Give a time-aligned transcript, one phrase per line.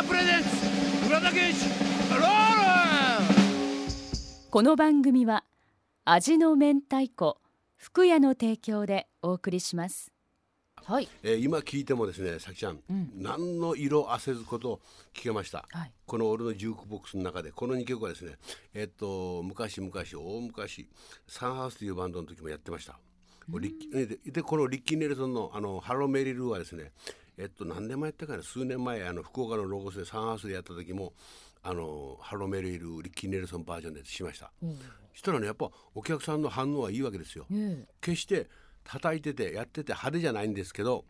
[0.00, 1.62] 屋 presents 浦田賢一
[2.10, 3.18] ROLL
[4.50, 5.44] この番組は
[6.06, 7.36] 味の明太子
[7.76, 10.10] 福屋の提供でお送りします。
[10.74, 11.08] はい。
[11.22, 13.10] えー今聞いてもですねさきちゃん、うん。
[13.14, 14.80] 何の色あせずこと
[15.12, 15.92] 聞けました、はい。
[16.06, 18.36] この俺のジュークボックスの中でこの2曲はですね
[18.72, 20.88] えっと昔々大昔
[21.28, 22.98] サンハウスというバンドの時もやってました、
[23.58, 26.92] リッキーででこのリッキー・ネルソンのあの Hello Mary Lou はですね
[27.40, 31.14] えっと何年前やったかな数年前あの福岡のロゴスでサンハウスでやった時も
[31.62, 34.52] あのハロー・メリルリッキー・ネルソンバージョンでしました、
[35.12, 37.86] そしたらねやっぱお客さんの反応はいいわけですよ、え。
[38.00, 38.48] 決して
[38.84, 41.04] 叩いててやってて派手じゃないんですけど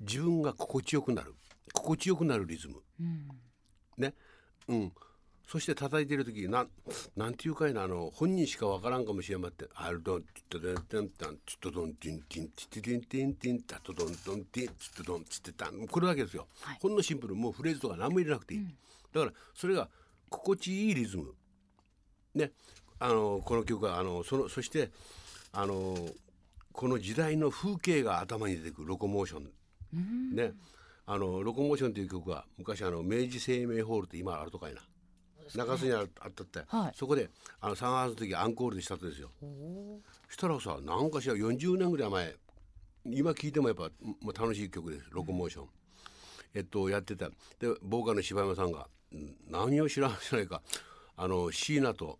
[0.00, 1.34] 自分が心地よくなる。
[1.72, 2.82] 心地よくなるリズム、
[3.98, 4.14] ね。
[4.68, 4.92] うん
[5.46, 6.68] そして叩いてる時なん
[7.16, 16.78] なんていうかいなあの本人しかわからんかもしれまってあるどんちっとどんてんたんちっとどんてんてんちっててんてんてんたとどんどんてんちっとどんちってたんこれだけですよ、はい。
[16.80, 18.66] ほんのシンプルもうフレーズとか何も入れなくていい、
[19.12, 19.88] だからそれが
[20.30, 21.34] 心地いいリズム。
[22.34, 22.50] ね。
[22.98, 24.90] あのこの曲はあのそのそして
[25.52, 25.96] あの
[26.72, 30.52] この時代の風景が頭に出てくるロコモーション、ね。
[31.06, 34.80] あのロコモーションという曲は昔あの明治生命ホールって今あるとかいな
[35.54, 36.92] 中洲にあったって、はい。
[36.94, 37.28] そこで
[37.60, 39.30] あのサンハウスの時アンコールでしたとですよ。
[40.28, 42.34] したらさなんかしら40年ぐらい前
[43.06, 45.06] 今聴いてもやっぱもう楽しい曲です。
[45.10, 45.68] ロコモーション、
[46.54, 47.28] えっとやってた。
[47.28, 47.34] で
[47.82, 50.62] ボーカルの柴山さんがん何を知らん知らないか。
[51.16, 52.18] あの椎名と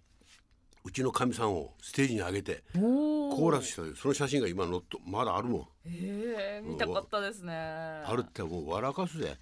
[0.86, 5.66] うちのかみさんをステージに上げておコーラスしたその写真が今のっとまだあるもん。
[5.86, 7.54] ええ見たかったですね。
[7.54, 9.38] あるってもう笑かすぜ。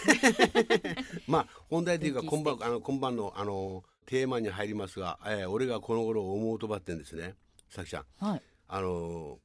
[1.28, 7.34] まあ本題というか今晩あの今晩のあのテーマに入りますが、えー俺がこの頃思うとばってんですね。
[7.68, 8.06] さきちゃん。
[8.18, 8.42] はい。
[8.68, 9.38] あの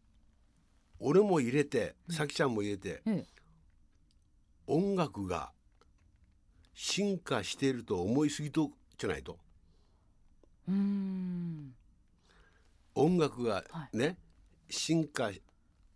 [0.99, 3.25] 俺も入れてさきちゃんも入れて、ええ。
[4.67, 5.51] 音楽が
[6.73, 9.33] 進化していると思いすぎとじゃないと。
[9.33, 9.41] うーん
[12.93, 14.17] 音楽がはね、
[14.69, 15.31] 進化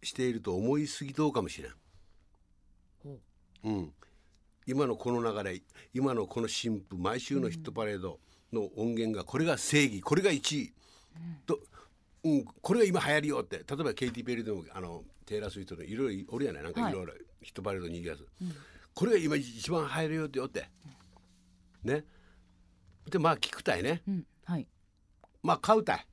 [0.01, 1.71] していると思いすぎとうかもしれん。
[3.03, 3.19] ほ
[3.63, 3.69] う。
[3.69, 3.93] ん、
[4.65, 5.61] 今のこの流れ
[5.93, 8.19] 今のこの新譜毎週のヒットパレード
[8.53, 10.73] の音源がこれが正義これが1位、
[11.45, 11.59] と、
[12.23, 16.93] うん、これが今流行りよって例えばケイティ・ペリーでもあのテイラー・スウィートのいろいろおるやないなんかい。
[16.93, 18.27] ろいろヒットパレードに行くやつ、
[18.93, 20.69] これが今一番流行るよってよって、
[21.83, 22.05] ね。
[23.09, 24.01] でまあ聞くたいね。
[24.07, 24.67] うんはい。
[25.43, 26.07] まあ買うたい。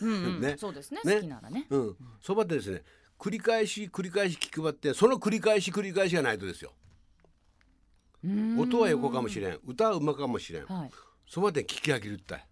[0.00, 0.40] うんうん。
[0.40, 0.56] ね。
[0.58, 1.00] そうですね。
[1.04, 1.14] ね。
[1.16, 1.66] 好きならね。
[1.70, 2.82] うん、そばってんですね
[3.18, 6.72] 繰り返し繰り返し聞くばってんその繰り返し繰り返しがないとですよ。
[8.58, 9.58] 音は横かもしれん。
[9.64, 10.66] 歌はうまかもしれん。
[10.66, 10.90] はい。
[11.28, 12.46] そばで聞き飽きるったい。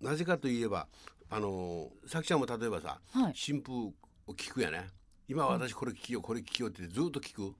[0.00, 0.86] なぜかといえば
[1.28, 3.32] あのーさきちゃんも例えばさ、はい。
[3.34, 3.92] 新風を
[4.28, 4.88] 聞くやね。
[5.28, 7.54] 今私これ聞きようこれ聞きようってずっと聞く、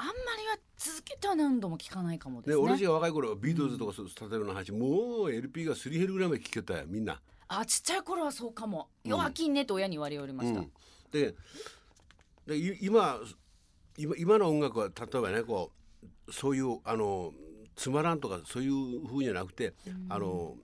[0.00, 2.54] あんまりは続けては何度も聞かないかもですね。
[2.54, 7.20] で俺たちが若い頃ビートルズとかそう例えばの話、もう LP がすり減るぐらいまで聞けたよみんな。
[7.48, 8.88] あちっちゃい頃はそうかも。
[9.04, 9.10] うん。
[9.10, 10.70] 弱きんねと親に言われおりました、うん、
[11.10, 11.34] で
[12.46, 13.18] でい今
[13.96, 15.72] 今今の音楽は例えばねこ
[16.28, 17.32] うそういうあの
[17.74, 19.72] つまらんとかそういう風じゃなくて、
[20.08, 20.54] あの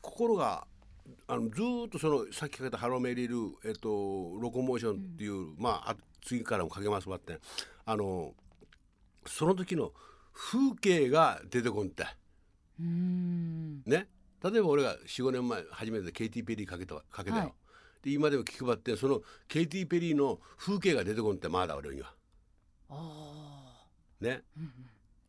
[0.00, 0.66] 心が
[1.28, 3.88] あのずーっとそのさっきかけた「ハローメリル」えっと
[4.40, 7.38] 「ロコモーション」っていう、まああ次からもかけますわって。
[7.84, 8.34] あの
[9.26, 9.92] その時の
[10.32, 12.06] 風景が出てこんって。
[12.78, 14.08] ね。
[14.42, 17.52] 例えば俺が45年前初めてケイティ・ペリーかけたわかけたよ、はい。
[18.02, 22.14] で今でも聞くばってそのケイティ・ペリーの風景が出てこんってまだ俺には。
[22.88, 23.86] あ
[24.20, 24.42] ね、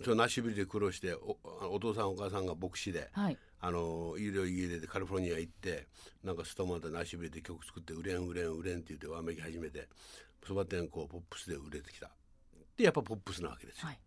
[0.04, 1.38] そのナッシュビルで苦労してお
[1.72, 3.38] お父さんお母さんが牧師で、あはい。
[3.64, 5.88] あのいろいろ家でカリフォルニア行って
[6.24, 9.88] なんかストーマンとナッシュビルで曲作って売れん売れん売れんって言ってわめき始めて
[10.46, 12.10] そば店こうポップスで売れてきた。
[12.78, 14.00] でやっぱポップスなわけですよ、はい。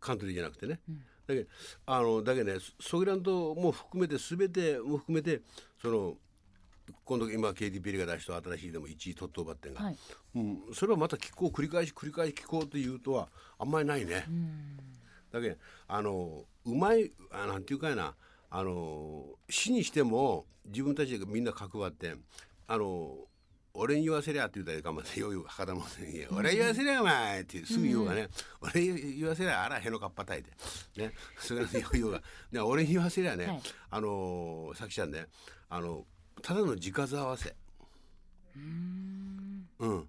[0.00, 0.98] カントリーじゃなくてね、ん。
[1.26, 1.48] だけど
[1.86, 5.40] あのだけどねそソギランドも含めて全ても含めて
[5.80, 6.14] その
[7.04, 9.96] 今度今 KD ペリが出した新しいでも1位トットバッテンが、はい。
[10.34, 14.26] うん、それはまた聞こう繰り返し繰り返し聞こうというとはあんまりないね。
[15.32, 15.56] だけど
[15.88, 18.14] あのうまいあなんていうかやな。
[18.54, 22.14] あの詩にしても自分たちでみんな関わって
[22.66, 23.16] あの
[23.74, 26.14] 俺に言わせりゃって言ったらいかんまでよ博多もん。
[26.14, 28.28] い や俺に言わせりゃお前ってすぐ言おうがね、
[28.60, 30.50] 俺に言わせりゃあらへのかっぱたいて。
[30.96, 31.14] ね。
[31.38, 32.22] それでよう言おうが。
[32.50, 33.62] ね俺に言わせりゃね、はい。
[33.90, 35.26] あのさきちゃんね
[35.68, 36.06] あの
[36.42, 37.56] ただの字数合わせ。
[38.54, 40.08] うん。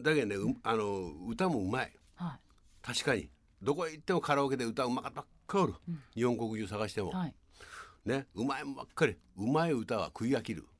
[0.00, 1.92] だけどね、うあの歌もうまい。
[2.14, 2.38] は
[2.82, 3.30] 確かに。
[3.62, 5.74] どこへ行ってもカラオケで歌うまかったばっかおる、
[6.14, 7.34] 日本国中探しても、いはい。
[8.04, 8.26] ね。
[8.34, 9.16] うまいもんばっかり。
[9.36, 10.66] うまい歌は食い飽きる。
[10.66, 10.75] お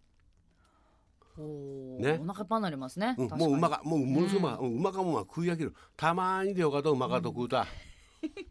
[1.43, 2.19] ね。
[2.21, 5.75] お腹いっぱいになりますね、うん、もううまかもうものすごくうまか、うんうまかもんは食い飽きる。
[5.97, 7.67] たまにでよかとうまかと食うた、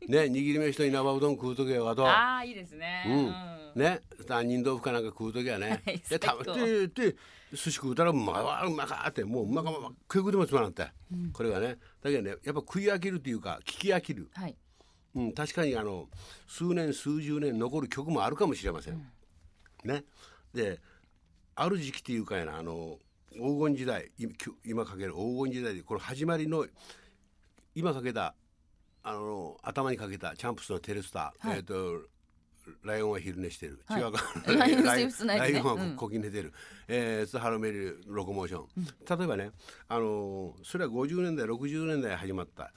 [0.08, 2.08] ね握り飯と稲葉うどん食うときはよかと。
[2.08, 3.04] ああいいですね、
[3.76, 3.82] うん。
[3.82, 4.02] ね。
[4.28, 5.82] 杏仁豆腐かなんか食うときはね。
[5.86, 7.16] はいでた最高でで
[7.52, 9.78] 寿司食うたらうまわうまかってもううまかま
[10.12, 10.88] 食い食うてもつまらんって、
[11.32, 11.78] これがね。
[12.02, 14.56] だけどねやっぱ食い飽きるっていうか聞き飽きる、はい。
[15.16, 16.10] うん、確かにあの
[16.48, 19.02] 数年数十年残る曲もあるかもしれません。
[19.84, 20.04] ね、
[20.54, 20.80] で
[21.56, 23.00] ある時期っていうかやなあの
[23.32, 24.12] 黄金時代
[24.64, 26.66] 今かける黄金時代でこれ始まりの
[27.74, 28.36] 今かけた
[29.04, 31.58] あの頭にかけたチャンプスのテレスター、はい。
[31.58, 31.76] えっ、と
[32.84, 34.02] ライオンは昼寝してる、はい。
[34.02, 34.24] 違うか。
[34.52, 35.96] ライオンは普通ないライオンはうん。
[35.96, 36.52] こき寝てる、
[36.88, 39.52] えー、スハロメルロコモーション、例えばね
[39.88, 42.74] あのそれは50年代60年代始まった。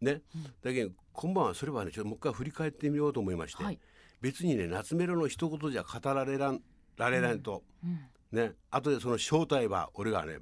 [0.00, 0.22] ね、
[0.62, 3.80] だけど今晩はそれはねちょっともう一回振り返ってみようと思いまして、はい。
[4.20, 6.62] 別にね夏メロの一言じゃ語られらん
[6.96, 8.00] られないと、うん。
[8.32, 8.52] ね。
[8.70, 10.38] 後でその正体は俺がね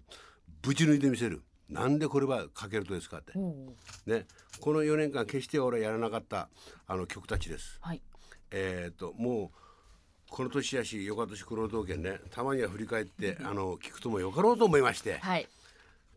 [0.62, 1.42] ぶち抜いてみせる。
[1.68, 3.32] なんでこれはかけるとですかって、
[4.06, 4.26] ね、
[4.60, 6.48] この4年間決して俺はやらなかった
[6.86, 7.78] あの曲たちです。
[7.80, 8.02] はい。
[8.50, 9.58] えー、ともう
[10.28, 12.18] この年やしよかとし黒道県ね。
[12.30, 15.48] たまには振り返ってあの聞くともよかろうと思いまして、はい。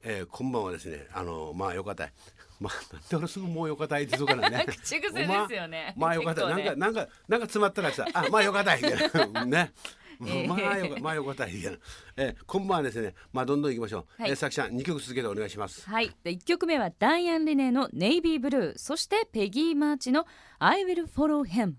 [0.03, 2.13] えー今晩はですねあのまあよかったい。
[2.59, 4.65] まあなんで俺すぐもうよかったいってそうかなね。
[4.69, 5.93] 口癖ですよね。
[5.97, 6.63] まあまあよかったい、ね。
[6.63, 8.81] なんかなんかなんか詰まったらさあまあよかったい。
[8.83, 9.45] みたいな。
[9.45, 9.73] ね。
[9.73, 11.77] ええまあよかまあよかったいみたいな、
[12.17, 14.31] えー、今晩はですねまあどんどん行きましょう、はい。
[14.31, 15.87] えー、さきちゃん2曲続けてお願いします。
[15.87, 16.11] はい。
[16.23, 20.25] で1曲目はダイアン・リネイの「Navy Blue」そしてペギー・マーチの
[20.59, 21.73] 「I will follow him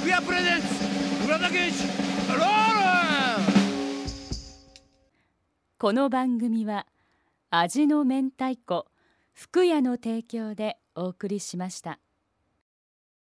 [0.00, 0.66] ふくや presents
[1.24, 1.82] 浦田賢一
[2.28, 2.78] ロール」
[5.78, 6.86] この番組は
[7.50, 8.86] 味の明太子
[9.32, 12.00] ふくやの提供でお送りしました